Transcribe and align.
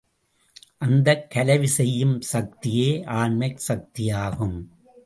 அந்தக் 0.77 1.29
கலவி 1.29 1.67
செய்யும் 1.67 2.19
சக்தியே 2.33 2.89
ஆண்மைச் 3.05 3.63
சக்தியாகும். 3.67 4.57